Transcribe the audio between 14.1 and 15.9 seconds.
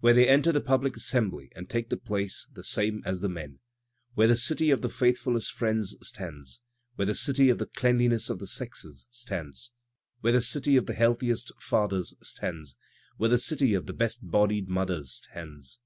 bodied mothers stands.